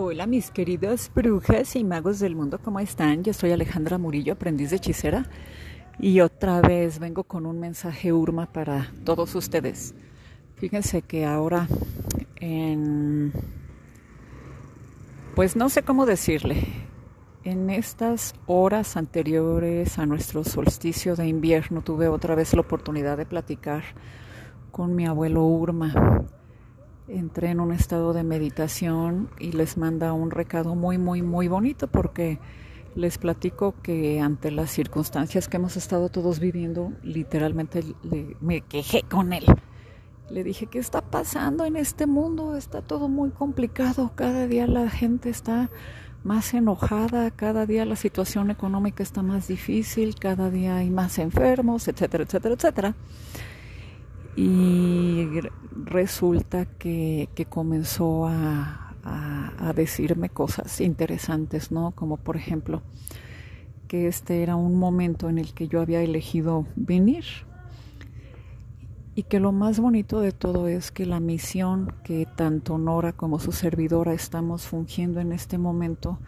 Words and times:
Hola 0.00 0.28
mis 0.28 0.52
queridas 0.52 1.10
brujas 1.12 1.74
y 1.74 1.82
magos 1.82 2.20
del 2.20 2.36
mundo, 2.36 2.60
¿cómo 2.62 2.78
están? 2.78 3.24
Yo 3.24 3.32
soy 3.32 3.50
Alejandra 3.50 3.98
Murillo, 3.98 4.34
aprendiz 4.34 4.70
de 4.70 4.76
hechicera, 4.76 5.28
y 5.98 6.20
otra 6.20 6.60
vez 6.60 7.00
vengo 7.00 7.24
con 7.24 7.46
un 7.46 7.58
mensaje 7.58 8.12
Urma 8.12 8.46
para 8.46 8.92
todos 9.02 9.34
ustedes. 9.34 9.96
Fíjense 10.54 11.02
que 11.02 11.26
ahora 11.26 11.66
en... 12.36 13.32
Pues 15.34 15.56
no 15.56 15.68
sé 15.68 15.82
cómo 15.82 16.06
decirle. 16.06 16.64
En 17.42 17.68
estas 17.68 18.36
horas 18.46 18.96
anteriores 18.96 19.98
a 19.98 20.06
nuestro 20.06 20.44
solsticio 20.44 21.16
de 21.16 21.26
invierno 21.26 21.82
tuve 21.82 22.06
otra 22.06 22.36
vez 22.36 22.54
la 22.54 22.60
oportunidad 22.60 23.16
de 23.16 23.26
platicar 23.26 23.82
con 24.70 24.94
mi 24.94 25.06
abuelo 25.06 25.44
Urma 25.44 26.28
entré 27.08 27.50
en 27.50 27.60
un 27.60 27.72
estado 27.72 28.12
de 28.12 28.22
meditación 28.22 29.30
y 29.38 29.52
les 29.52 29.76
manda 29.76 30.12
un 30.12 30.30
recado 30.30 30.74
muy, 30.74 30.98
muy, 30.98 31.22
muy 31.22 31.48
bonito 31.48 31.88
porque 31.88 32.38
les 32.94 33.18
platico 33.18 33.74
que 33.82 34.20
ante 34.20 34.50
las 34.50 34.70
circunstancias 34.70 35.48
que 35.48 35.56
hemos 35.56 35.76
estado 35.76 36.08
todos 36.08 36.38
viviendo, 36.38 36.92
literalmente 37.02 37.82
me 38.40 38.60
quejé 38.62 39.02
con 39.02 39.32
él. 39.32 39.44
Le 40.30 40.44
dije, 40.44 40.66
¿qué 40.66 40.78
está 40.78 41.00
pasando 41.00 41.64
en 41.64 41.76
este 41.76 42.06
mundo? 42.06 42.56
Está 42.56 42.82
todo 42.82 43.08
muy 43.08 43.30
complicado. 43.30 44.12
Cada 44.14 44.46
día 44.46 44.66
la 44.66 44.90
gente 44.90 45.30
está 45.30 45.70
más 46.22 46.52
enojada, 46.52 47.30
cada 47.30 47.64
día 47.64 47.86
la 47.86 47.96
situación 47.96 48.50
económica 48.50 49.02
está 49.02 49.22
más 49.22 49.48
difícil, 49.48 50.16
cada 50.16 50.50
día 50.50 50.76
hay 50.76 50.90
más 50.90 51.18
enfermos, 51.18 51.88
etcétera, 51.88 52.24
etcétera, 52.24 52.54
etcétera 52.54 52.94
y 54.40 55.26
resulta 55.84 56.64
que, 56.64 57.28
comenzó 57.48 58.28
a, 58.28 58.94
a, 59.02 59.72
decirme 59.72 60.28
cosas 60.28 60.80
interesantes, 60.80 61.72
¿no? 61.72 61.90
Como 61.90 62.18
por 62.18 62.36
ejemplo, 62.36 62.82
que 63.88 64.06
este 64.06 64.44
era 64.44 64.54
un 64.54 64.76
momento 64.76 65.28
en 65.28 65.38
el 65.38 65.54
que 65.54 65.66
yo 65.66 65.80
había 65.80 66.02
elegido 66.02 66.66
venir 66.76 67.24
y 69.16 69.24
que 69.24 69.40
lo 69.40 69.50
más 69.50 69.80
bonito 69.80 70.20
de 70.20 70.30
todo 70.30 70.68
es 70.68 70.92
que 70.92 71.04
la 71.04 71.18
misión 71.18 71.92
que 72.04 72.24
tanto 72.24 72.78
Nora 72.78 73.12
como 73.12 73.40
su 73.40 73.50
servidora 73.50 74.12
estamos 74.12 74.68
fungiendo 74.68 75.18
en 75.18 75.32
este 75.32 75.58
momento 75.58 76.20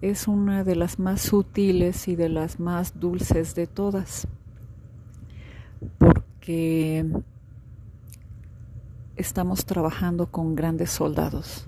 es 0.00 0.28
una 0.28 0.62
de 0.62 0.76
las 0.76 1.00
más 1.00 1.22
sutiles 1.22 2.06
y 2.06 2.14
de 2.14 2.28
las 2.28 2.60
más 2.60 3.00
dulces 3.00 3.56
de 3.56 3.66
todas 3.66 4.28
que 6.46 7.04
estamos 9.16 9.66
trabajando 9.66 10.30
con 10.30 10.54
grandes 10.54 10.90
soldados. 10.90 11.66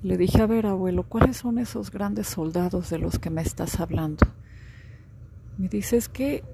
Le 0.00 0.16
dije, 0.16 0.40
a 0.40 0.46
ver, 0.46 0.66
abuelo, 0.66 1.02
¿cuáles 1.02 1.38
son 1.38 1.58
esos 1.58 1.90
grandes 1.90 2.28
soldados 2.28 2.88
de 2.90 2.98
los 2.98 3.18
que 3.18 3.30
me 3.30 3.42
estás 3.42 3.80
hablando? 3.80 4.28
Me 5.58 5.68
dice, 5.68 5.96
es 5.96 6.08
que 6.08 6.44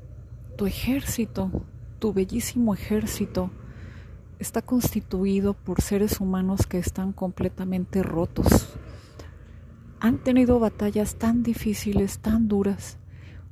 tu 0.56 0.64
ejército, 0.64 1.50
tu 1.98 2.14
bellísimo 2.14 2.72
ejército, 2.72 3.50
está 4.38 4.62
constituido 4.62 5.52
por 5.52 5.82
seres 5.82 6.20
humanos 6.20 6.66
que 6.66 6.78
están 6.78 7.12
completamente 7.12 8.02
rotos. 8.02 8.78
Han 10.00 10.24
tenido 10.24 10.58
batallas 10.58 11.16
tan 11.16 11.42
difíciles, 11.42 12.20
tan 12.20 12.48
duras, 12.48 12.96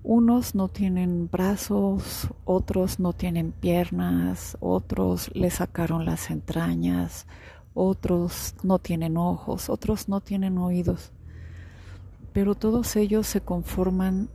unos 0.08 0.54
no 0.54 0.68
tienen 0.68 1.28
brazos, 1.30 2.28
otros 2.46 2.98
no 2.98 3.12
tienen 3.12 3.52
piernas, 3.52 4.56
otros 4.58 5.30
le 5.34 5.50
sacaron 5.50 6.06
las 6.06 6.30
entrañas, 6.30 7.26
otros 7.74 8.54
no 8.62 8.78
tienen 8.78 9.18
ojos, 9.18 9.68
otros 9.68 10.08
no 10.08 10.22
tienen 10.22 10.56
oídos. 10.56 11.12
Pero 12.32 12.54
todos 12.54 12.96
ellos 12.96 13.26
se 13.26 13.42
conforman 13.42 14.30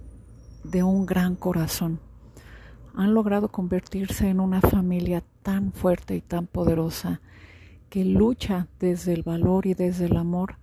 de 0.63 0.83
un 0.83 1.07
gran 1.07 1.35
corazón. 1.35 1.99
Han 2.93 3.15
logrado 3.15 3.47
convertirse 3.47 4.29
en 4.29 4.41
una 4.41 4.61
familia 4.61 5.23
tan 5.41 5.73
fuerte 5.73 6.15
y 6.15 6.21
tan 6.21 6.45
poderosa 6.45 7.19
que 7.89 8.05
lucha 8.05 8.67
desde 8.79 9.13
el 9.13 9.23
valor 9.23 9.65
y 9.65 9.73
desde 9.73 10.05
el 10.05 10.17
amor 10.17 10.57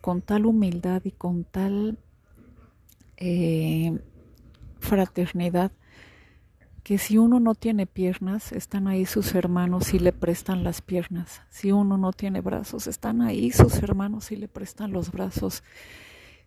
con 0.00 0.22
tal 0.22 0.46
humildad 0.46 1.02
y 1.04 1.10
con 1.10 1.42
tal 1.42 1.98
eh, 3.16 3.98
fraternidad 4.84 5.72
que 6.84 6.98
si 6.98 7.16
uno 7.16 7.40
no 7.40 7.54
tiene 7.54 7.86
piernas, 7.86 8.52
están 8.52 8.86
ahí 8.86 9.06
sus 9.06 9.34
hermanos 9.34 9.94
y 9.94 9.98
le 9.98 10.12
prestan 10.12 10.62
las 10.62 10.82
piernas. 10.82 11.40
Si 11.48 11.72
uno 11.72 11.96
no 11.96 12.12
tiene 12.12 12.42
brazos, 12.42 12.86
están 12.86 13.22
ahí 13.22 13.50
sus 13.50 13.82
hermanos 13.82 14.30
y 14.30 14.36
le 14.36 14.48
prestan 14.48 14.92
los 14.92 15.10
brazos. 15.10 15.64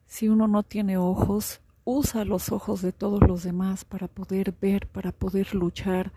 Si 0.05 0.29
uno 0.29 0.47
no 0.47 0.61
tiene 0.61 0.97
ojos, 0.97 1.61
usa 1.85 2.23
los 2.23 2.51
ojos 2.51 2.83
de 2.83 2.91
todos 2.91 3.27
los 3.27 3.41
demás 3.41 3.83
para 3.83 4.07
poder 4.07 4.53
ver, 4.61 4.87
para 4.87 5.11
poder 5.11 5.55
luchar. 5.55 6.13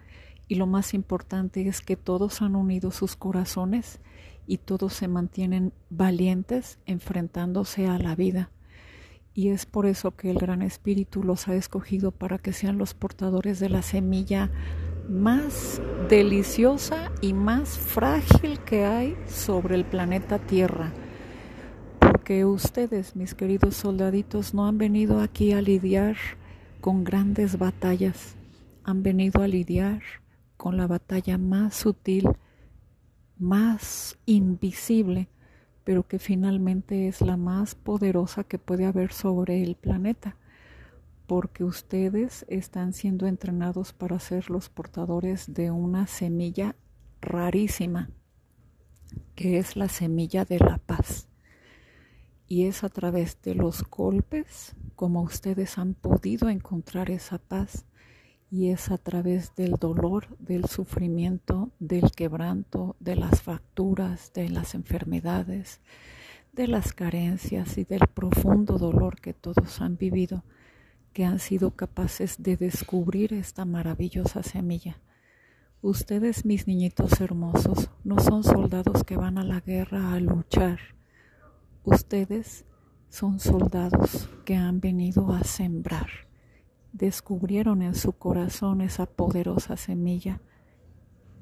Y 0.49 0.57
lo 0.57 0.67
más 0.67 0.93
importante 0.93 1.67
es 1.67 1.81
que 1.81 1.97
todos 1.97 2.43
han 2.43 2.57
unido 2.57 2.91
sus 2.91 3.17
corazones 3.17 4.01
y 4.47 4.59
todos 4.59 4.93
se 4.93 5.09
mantienen 5.09 5.73
valientes 5.89 6.79
enfrentándose 6.85 7.87
a 7.87 7.99
la 7.99 8.15
vida 8.15 8.51
y 9.35 9.49
es 9.49 9.67
por 9.67 9.87
eso 9.87 10.17
que 10.17 10.31
el 10.31 10.39
Gran 10.39 10.63
Espíritu 10.63 11.23
los 11.23 11.49
ha 11.49 11.55
escogido 11.55 12.11
para 12.11 12.39
que 12.39 12.53
sean 12.53 12.79
los 12.79 12.95
portadores 12.95 13.61
de 13.61 13.69
la 13.69 13.83
semilla 13.83 14.51
más 15.09 15.81
deliciosa 16.09 17.11
y 17.21 17.33
más 17.33 17.79
frágil 17.79 18.61
que 18.61 18.85
hay 18.85 19.17
sobre 19.27 19.75
el 19.75 19.85
planeta 19.85 20.39
Tierra. 20.39 20.93
Porque 21.99 22.45
ustedes, 22.45 23.17
mis 23.17 23.35
queridos 23.35 23.77
soldaditos, 23.77 24.55
no 24.55 24.67
han 24.67 24.79
venido 24.79 25.21
aquí 25.21 25.53
a 25.53 25.61
lidiar 25.61 26.17
con 26.81 27.05
grandes 27.05 27.59
batallas, 27.59 28.37
han 28.85 29.03
venido 29.03 29.43
a 29.43 29.49
lidiar 29.49 30.03
con 30.57 30.77
la 30.77 30.87
batalla 30.87 31.39
más 31.39 31.75
sutil, 31.75 32.29
más 33.39 34.19
invisible, 34.27 35.29
pero 35.91 36.07
que 36.07 36.21
finalmente 36.21 37.09
es 37.09 37.21
la 37.21 37.37
más 37.37 37.75
poderosa 37.75 38.45
que 38.45 38.61
puede 38.61 38.87
haber 38.87 39.13
sobre 39.13 39.61
el 39.65 39.75
planeta, 39.75 40.37
porque 41.27 41.65
ustedes 41.65 42.47
están 42.49 42.93
siendo 42.93 43.27
entrenados 43.27 43.93
para 43.93 44.21
ser 44.21 44.51
los 44.51 44.69
portadores 44.69 45.53
de 45.53 45.73
una 45.73 46.07
semilla 46.07 46.77
rarísima, 47.21 48.09
que 49.35 49.59
es 49.59 49.75
la 49.75 49.89
semilla 49.89 50.45
de 50.45 50.61
la 50.61 50.79
paz. 50.79 51.27
Y 52.47 52.67
es 52.67 52.85
a 52.85 52.89
través 52.89 53.43
de 53.43 53.57
los 53.57 53.83
golpes 53.83 54.77
como 54.95 55.23
ustedes 55.23 55.77
han 55.77 55.95
podido 55.95 56.51
encontrar 56.51 57.11
esa 57.11 57.39
paz 57.39 57.85
y 58.51 58.71
es 58.71 58.91
a 58.91 58.99
través 58.99 59.55
del 59.55 59.73
dolor, 59.73 60.27
del 60.39 60.65
sufrimiento, 60.65 61.71
del 61.79 62.11
quebranto, 62.11 62.97
de 62.99 63.15
las 63.15 63.43
facturas, 63.43 64.33
de 64.35 64.49
las 64.49 64.75
enfermedades, 64.75 65.81
de 66.53 66.67
las 66.67 66.93
carencias 66.93 67.79
y 67.79 67.85
del 67.85 68.09
profundo 68.13 68.77
dolor 68.77 69.21
que 69.21 69.35
todos 69.35 69.81
han 69.81 69.97
vivido, 69.97 70.43
que 71.13 71.25
han 71.25 71.39
sido 71.39 71.71
capaces 71.71 72.43
de 72.43 72.57
descubrir 72.57 73.33
esta 73.33 73.65
maravillosa 73.65 74.43
semilla. 74.43 74.99
Ustedes, 75.81 76.45
mis 76.45 76.67
niñitos 76.67 77.21
hermosos, 77.21 77.89
no 78.03 78.19
son 78.19 78.43
soldados 78.43 79.05
que 79.05 79.17
van 79.17 79.39
a 79.39 79.45
la 79.45 79.61
guerra 79.61 80.13
a 80.13 80.21
luchar. 80.21 80.81
Ustedes 81.85 82.65
son 83.09 83.39
soldados 83.39 84.29
que 84.45 84.57
han 84.57 84.81
venido 84.81 85.33
a 85.33 85.45
sembrar 85.45 86.30
descubrieron 86.93 87.83
en 87.83 87.95
su 87.95 88.13
corazón 88.13 88.81
esa 88.81 89.07
poderosa 89.07 89.77
semilla 89.77 90.41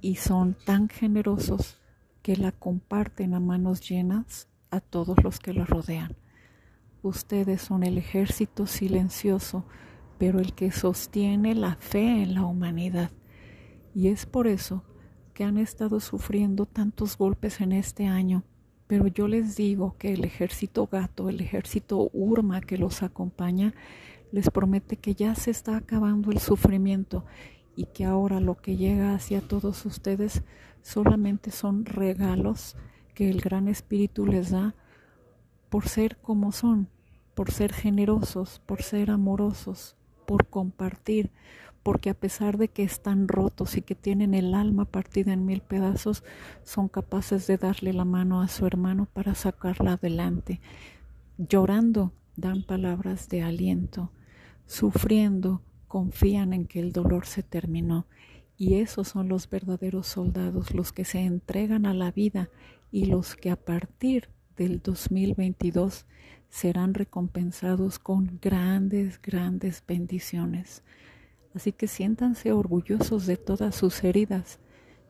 y 0.00 0.16
son 0.16 0.56
tan 0.64 0.88
generosos 0.88 1.78
que 2.22 2.36
la 2.36 2.53
comparten 2.53 3.34
a 3.34 3.41
manos 3.41 3.88
llenas 3.88 4.48
a 4.70 4.81
todos 4.81 5.23
los 5.23 5.38
que 5.38 5.52
la 5.52 5.64
rodean. 5.64 6.17
Ustedes 7.02 7.62
son 7.62 7.84
el 7.84 7.96
ejército 7.96 8.67
silencioso, 8.67 9.64
pero 10.19 10.40
el 10.40 10.52
que 10.52 10.73
sostiene 10.73 11.55
la 11.55 11.76
fe 11.76 12.23
en 12.23 12.34
la 12.34 12.44
humanidad. 12.44 13.11
Y 13.94 14.08
es 14.08 14.26
por 14.26 14.46
eso 14.46 14.84
que 15.32 15.44
han 15.44 15.56
estado 15.56 16.00
sufriendo 16.00 16.67
tantos 16.67 17.17
golpes 17.17 17.61
en 17.61 17.73
este 17.73 18.06
año. 18.06 18.43
Pero 18.88 19.06
yo 19.06 19.28
les 19.28 19.55
digo 19.55 19.96
que 19.99 20.12
el 20.12 20.25
ejército 20.25 20.87
gato, 20.87 21.28
el 21.28 21.40
ejército 21.40 22.11
Urma 22.12 22.61
que 22.61 22.78
los 22.78 23.02
acompaña, 23.02 23.75
les 24.32 24.50
promete 24.50 24.96
que 24.96 25.14
ya 25.14 25.34
se 25.34 25.50
está 25.50 25.76
acabando 25.76 26.30
el 26.30 26.38
sufrimiento 26.38 27.25
y 27.76 27.84
que 27.86 28.04
ahora 28.04 28.40
lo 28.40 28.56
que 28.56 28.76
llega 28.76 29.14
hacia 29.14 29.40
todos 29.40 29.86
ustedes 29.86 30.42
solamente 30.82 31.50
son 31.50 31.84
regalos 31.84 32.76
que 33.14 33.30
el 33.30 33.40
Gran 33.40 33.69
Espíritu 33.69 34.26
les 34.26 34.50
da 34.50 34.75
por 35.69 35.88
ser 35.88 36.16
como 36.19 36.52
son, 36.52 36.88
por 37.34 37.50
ser 37.50 37.72
generosos, 37.72 38.60
por 38.66 38.82
ser 38.82 39.10
amorosos, 39.10 39.96
por 40.26 40.46
compartir, 40.46 41.30
porque 41.82 42.10
a 42.10 42.14
pesar 42.14 42.58
de 42.58 42.69
que 42.69 42.82
están 42.82 43.28
rotos 43.28 43.76
y 43.76 43.82
que 43.82 43.94
tienen 43.94 44.34
el 44.34 44.54
alma 44.54 44.84
partida 44.84 45.32
en 45.32 45.46
mil 45.46 45.60
pedazos, 45.60 46.25
son 46.64 46.88
capaces 46.88 47.46
de 47.46 47.56
darle 47.56 47.92
la 47.92 48.04
mano 48.04 48.40
a 48.40 48.48
su 48.48 48.66
hermano 48.66 49.06
para 49.12 49.34
sacarla 49.34 49.92
adelante. 49.94 50.60
Llorando 51.38 52.12
dan 52.36 52.62
palabras 52.62 53.28
de 53.28 53.42
aliento, 53.42 54.10
sufriendo 54.69 55.62
confían 55.88 56.53
en 56.53 56.67
que 56.67 56.79
el 56.79 56.93
dolor 56.93 57.26
se 57.26 57.43
terminó. 57.43 58.06
Y 58.56 58.75
esos 58.75 59.09
son 59.09 59.29
los 59.29 59.49
verdaderos 59.49 60.06
soldados, 60.06 60.75
los 60.75 60.93
que 60.93 61.05
se 61.05 61.20
entregan 61.20 61.87
a 61.87 61.94
la 61.94 62.12
vida 62.12 62.50
y 62.93 63.06
los 63.06 63.35
que 63.35 63.50
a 63.50 63.56
partir 63.56 64.29
del 64.56 64.81
2022 64.82 66.06
serán 66.50 66.94
recompensados 66.94 67.99
con 67.99 68.38
grandes, 68.41 69.20
grandes 69.23 69.82
bendiciones. 69.87 70.82
Así 71.55 71.73
que 71.73 71.87
siéntanse 71.87 72.53
orgullosos 72.53 73.26
de 73.26 73.37
todas 73.37 73.75
sus 73.75 74.03
heridas, 74.05 74.59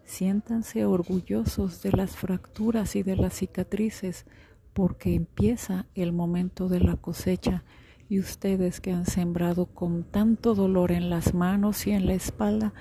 siéntanse 0.04 0.84
orgullosos 0.84 1.82
de 1.82 1.92
las 1.92 2.16
fracturas 2.16 2.96
y 2.96 3.02
de 3.02 3.16
las 3.16 3.34
cicatrices, 3.34 4.26
porque 4.72 5.14
empieza 5.14 5.86
el 5.94 6.12
momento 6.12 6.68
de 6.68 6.80
la 6.80 6.96
cosecha 6.96 7.64
y 8.08 8.20
ustedes 8.20 8.80
que 8.80 8.92
han 8.92 9.06
sembrado 9.06 9.66
con 9.66 10.04
tanto 10.04 10.54
dolor 10.54 10.92
en 10.92 11.10
las 11.10 11.34
manos 11.34 11.86
y 11.86 11.90
en 11.90 12.06
la 12.06 12.14
espalda, 12.14 12.72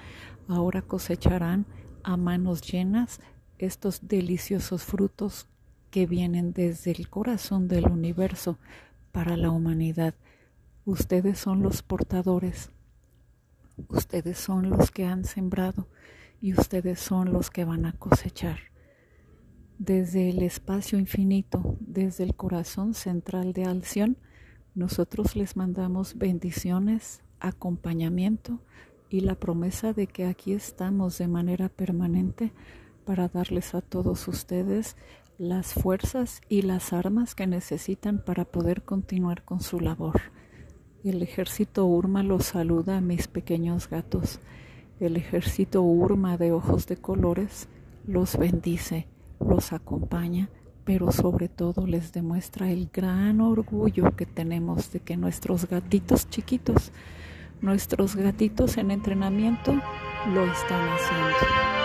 ahora 0.47 0.81
cosecharán 0.81 1.65
a 2.03 2.17
manos 2.17 2.61
llenas 2.61 3.19
estos 3.57 4.07
deliciosos 4.07 4.83
frutos 4.83 5.47
que 5.91 6.05
vienen 6.05 6.53
desde 6.53 6.91
el 6.91 7.09
corazón 7.09 7.67
del 7.67 7.85
universo 7.85 8.57
para 9.11 9.35
la 9.35 9.49
humanidad. 9.49 10.15
Ustedes 10.85 11.39
son 11.39 11.63
los 11.63 11.81
portadores 11.81 12.71
Ustedes 13.89 14.39
son 14.39 14.71
los 14.71 14.89
que 14.89 15.05
han 15.05 15.23
sembrado 15.23 15.87
y 16.41 16.53
ustedes 16.53 16.99
son 16.99 17.31
los 17.31 17.51
que 17.51 17.63
van 17.63 17.85
a 17.85 17.93
cosechar. 17.93 18.57
Desde 19.77 20.29
el 20.29 20.41
espacio 20.41 20.97
infinito, 20.97 21.77
desde 21.79 22.23
el 22.23 22.35
corazón 22.35 22.95
central 22.95 23.53
de 23.53 23.65
Alción, 23.65 24.17
nosotros 24.77 25.35
les 25.35 25.57
mandamos 25.57 26.19
bendiciones, 26.19 27.21
acompañamiento 27.39 28.59
y 29.09 29.21
la 29.21 29.33
promesa 29.33 29.91
de 29.91 30.05
que 30.05 30.27
aquí 30.27 30.53
estamos 30.53 31.17
de 31.17 31.27
manera 31.27 31.67
permanente 31.67 32.53
para 33.03 33.27
darles 33.27 33.73
a 33.73 33.81
todos 33.81 34.27
ustedes 34.27 34.95
las 35.39 35.73
fuerzas 35.73 36.41
y 36.47 36.61
las 36.61 36.93
armas 36.93 37.33
que 37.33 37.47
necesitan 37.47 38.23
para 38.23 38.45
poder 38.45 38.83
continuar 38.83 39.43
con 39.43 39.61
su 39.61 39.79
labor. 39.79 40.21
El 41.03 41.23
ejército 41.23 41.87
Urma 41.87 42.21
los 42.21 42.45
saluda 42.45 43.01
mis 43.01 43.27
pequeños 43.27 43.89
gatos. 43.89 44.39
El 44.99 45.17
ejército 45.17 45.81
Urma 45.81 46.37
de 46.37 46.51
ojos 46.51 46.85
de 46.85 46.97
colores 46.97 47.67
los 48.05 48.37
bendice, 48.37 49.07
los 49.39 49.73
acompaña, 49.73 50.49
pero 50.87 51.11
sobre 51.11 51.49
todo 51.49 51.85
les 51.85 52.13
demuestra 52.13 52.71
el 52.71 52.89
gran 52.93 53.41
orgullo 53.41 54.15
que 54.15 54.25
tenemos 54.25 54.89
de 54.93 55.01
que 55.01 55.17
nuestros 55.17 55.67
gatitos 55.67 56.29
chiquitos, 56.29 56.93
nuestros 57.59 58.15
gatitos 58.15 58.77
en 58.77 58.91
entrenamiento, 58.91 59.73
lo 60.33 60.45
están 60.45 60.87
haciendo. 60.87 61.76